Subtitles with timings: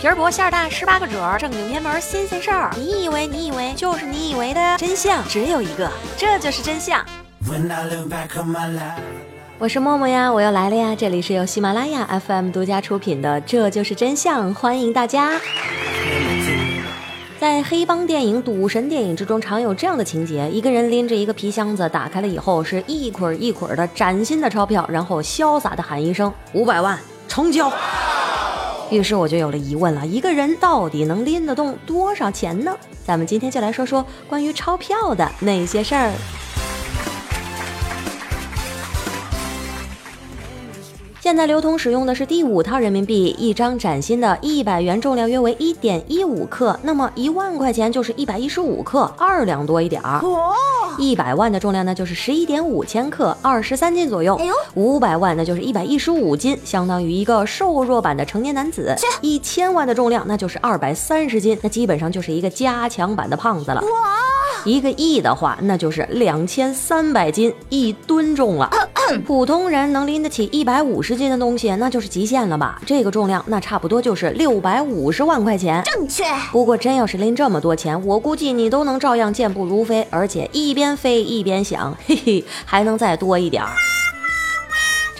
[0.00, 2.70] 皮儿薄馅儿大，十八个褶儿，正经偏门新鲜事儿。
[2.74, 7.04] 你以为你以为就是你以为的真相只有一个，这就是真相。
[9.58, 10.94] 我是默默呀，我又来了呀！
[10.96, 15.38] 这里是由喜马拉雅 FM 独家出品的《这就是真相》，欢迎大家。
[17.38, 26.98] 在黑帮电影、赌神电影之中，常有这样的情节：一个人拎着一个皮箱子，打开了以后是一捆一捆的崭新的钞票，然后潇洒的喊一声“五百万，
[27.28, 27.70] 成交”。
[28.90, 32.76] 于是我就有了疑问了：一个人到底能拎得动多少钱呢？
[33.04, 36.12] 咱们今天就来说说关于钞票的那些事儿。
[41.22, 50.22] 现在流通使用的是第五套人民币，一张崭新的一百元重量约为一点一五克，那么一万块钱就是一百一十五克，二两多一点儿。
[50.96, 54.40] 一百万的重量呢就是十一点五千克，二十三斤左右。
[54.74, 58.96] 五百万那就是一百一十五斤，相当于一个瘦弱版的成年男子。
[59.20, 63.82] 一千万的重量那就是二百三十斤，那基本上就是一个加强版的胖子了。
[64.64, 68.70] 一个亿的话，那就是两千三百斤，一吨重了。
[69.18, 72.80] 普通人能拎得起一百五十斤的东西，那就是极限了吧？
[72.86, 75.82] 这个重量，那差不多就是六百五十万块钱。
[75.84, 76.24] 正确。
[76.52, 83.70] 不过真要是拎这么多钱，我估计你都能照样健步如飞，而且一边飞一边想，嘿嘿，还能再多一点儿。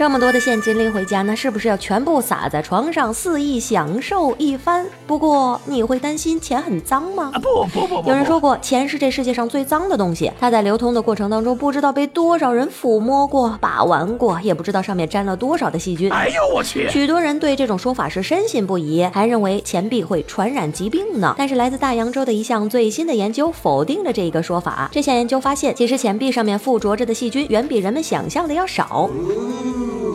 [0.00, 4.86] 这么多的现金拎回家，那是不是要全部撒在床上肆意享受一番？
[5.06, 7.30] 不过你会担心钱很脏吗？
[7.34, 10.32] 啊不不不，有人说过，钱是这世界上最脏的东西。
[10.40, 16.10] 它在流通的过程当中，不知道被多少人抚摸过、把玩过，也不知道上面沾了多少的细菌。
[16.10, 16.88] 哎呦我去！
[16.88, 21.34] 许多人对这种说法是深信不疑，还认为钱币会传染疾病呢。
[21.36, 24.88] 但是来自大洋洲的一项最新的研究否定了这一个说法。
[24.90, 29.10] 这项研究发现，其实钱币上面附着着的细菌远比人们想象的要少。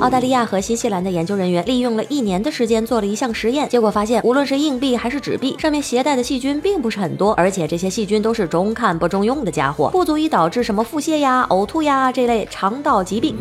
[0.00, 13.36] 澳大利亚和新西兰的研究人员利用了一年的时间做了一项实验，结果发现，无论是硬币还是纸币，上面携带的细菌并不是很多，而且这些细菌都是中看不中用的家伙，不足以导致什么腹泻呀、呕吐呀这类肠道疾病。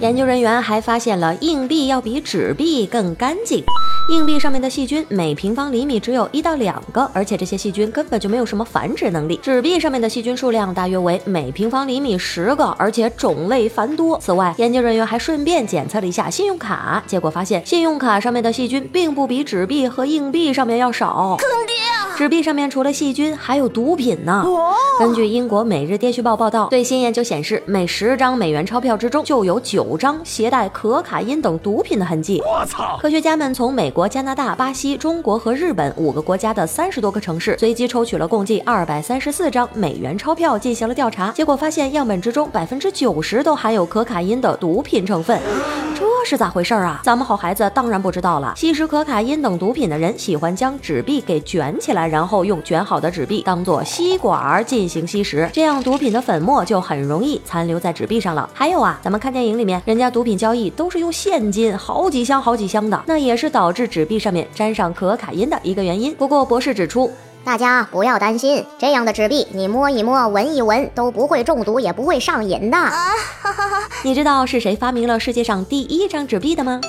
[0.00, 3.64] 研究人员还发现了硬币要比纸币更干净，
[4.10, 9.40] 硬币上面的细菌每平方厘米只有一到两个，而且这些细菌根本就没有什么繁殖能力。
[9.42, 14.18] 纸币上面的细菌数量大约为每平方厘米十个，而且种类繁多。
[14.18, 21.36] 此外，研究人员还顺便检测了一下信用卡，结果发现信用卡上面的细菌并不比纸币和硬币上面要少。
[21.38, 21.85] 坑爹！
[22.16, 24.42] 纸币上面除了细菌，还有毒品呢。
[24.98, 32.42] 根据英国《每日电讯报》报道，最新研究显示，每十张美元钞票之中就有九张携带可卡因等毒品的痕迹。
[32.46, 32.96] 我操！
[33.02, 45.38] 科学家们从美国、加拿大、巴西、中国和日本五个国家的三十多个城市，随机抽取了共计二百三十四张美元钞票进行了调查，结果发现样本之中百分之九十都含有可卡因的毒品成分。
[45.94, 47.00] 这是咋回事啊？
[47.04, 48.54] 咱们好孩子当然不知道了。
[48.56, 58.48] 吸食可卡因等毒品的人喜欢将纸币给卷起来，然后用卷好的纸币当做吸管进行吸食，这样毒品的粉末就很容易残留在纸币上了。
[58.54, 66.14] 还有啊，咱们看电影里面，人家毒品交易都是用现金，好几箱好几箱的，那也是导致纸币上面沾上可卡因的一个原因。
[66.14, 67.10] 不过博士指出，
[67.44, 72.78] 大家不要担心，这样的纸币你摸一摸、闻一闻都不会中毒，也不会上瘾的。
[74.02, 76.80] 你知道是谁发明了世界上第一张纸币的吗？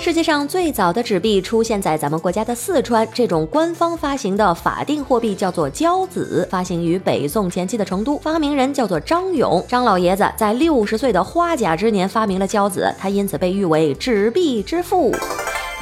[0.00, 9.62] 世界上最早的纸币出现在咱们国家的四川，这种官方发行的法定货币叫做交子，发行于北宋前期的成都，发明人叫做张勇。
[9.68, 15.14] 张老爷子在六十岁的花甲之年发明了交子，他因此被誉为纸币之父。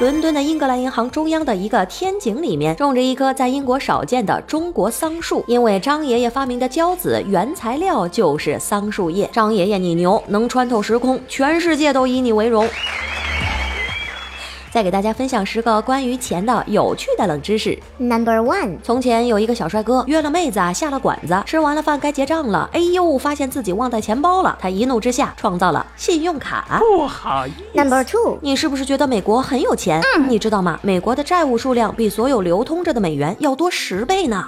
[0.01, 9.29] 伦敦的英格兰银行中央的一个天井里面种着一棵在英国少见的中国桑树，因为张爷爷发明的胶子原材料就是桑树叶。
[9.31, 12.67] 张爷爷你牛，能穿透时空，全世界都以你为荣。
[14.79, 17.77] 再给大家分享十个关于钱的有趣的冷知识。
[17.97, 26.79] Number one，从前有一个小帅哥约了妹子啊下了馆子，吃完了饭该结账了，哎呦，发现自己忘带钱包了，他一怒之下创造了信用卡。
[26.79, 27.77] 不好意思。
[27.77, 30.01] Number two，你是不是觉得美国很有钱？
[30.29, 30.79] 你知道吗？
[30.81, 34.45] 美国的债务数量比所有流通着的美元要多十倍呢。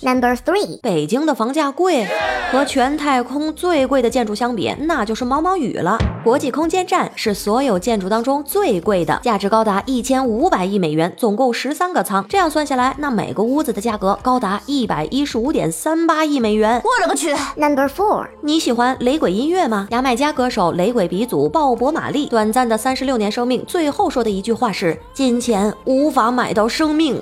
[0.00, 2.06] Number three，北京的房价贵，
[2.50, 5.98] 和全太空最贵的建筑相比，那就是毛毛雨了。
[6.24, 12.24] 国际空间站是所有建筑当中最贵的，价值高达一千五百亿美元，总共十三个舱。
[12.28, 16.82] 这样算下来，那每个屋子的价格高达一百一十五点三八亿美元。
[16.84, 19.88] 我勒个去！Number four，你喜欢雷鬼音乐吗？
[19.90, 27.20] 牙买加歌手雷鬼鼻祖鲍勃·马利短暂的三十六年生命，最后说的一句话是：“金钱无法买到生命。”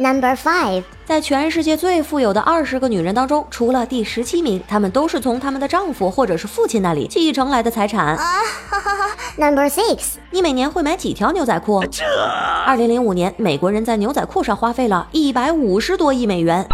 [0.00, 0.82] Number five.
[1.04, 8.18] 在全世界最富有的二十个女人当中，除了第十七名，她们都是从她们的丈夫或者是父亲那里继承来的财产。
[9.36, 10.14] Number six.
[10.30, 11.84] 你每年会买几条牛仔裤？
[12.64, 16.66] 二零零五年，美国人在牛仔裤上花费了一百五十多亿美元。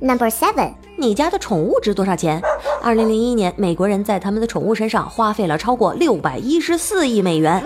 [0.00, 0.74] Number seven.
[0.96, 2.40] 你家的宠物值多少钱？
[2.80, 7.60] 二零零一年，美国人在他们的宠物身上花费了超过六百一十四亿美元。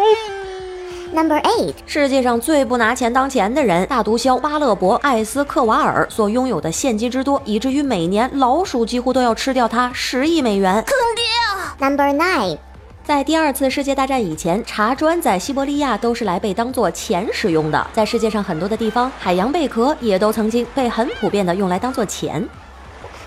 [1.12, 1.74] Number eight.
[1.84, 10.82] 世界上最不拿钱当钱的人，大毒枭巴勒伯·艾斯克瓦尔所拥有的现金之多，以至于每年老鼠几乎都要吃掉他十亿美元。
[10.86, 12.56] 坑爹 Number nine.
[13.04, 17.86] 在第二次世界大战以前，茶砖在西伯利亚都是来被当做钱使用的。
[17.92, 22.48] 在世界上很多的地方，海洋贝壳也都曾经被很普遍的用来当做钱。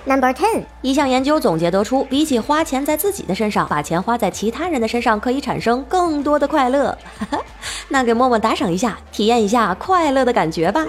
[0.05, 0.63] Number ten.
[0.81, 6.95] 一项研究总结得出，比起花钱在自己的身上，把钱花在其他人的身上可以产生更多的快乐。
[7.89, 10.85] 那给默默打赏一下，体验一下快乐的感觉吧。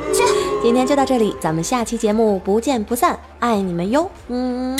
[0.62, 4.78] 今天就到这里，咱们下期节目不见不散，爱你们哟，嗯。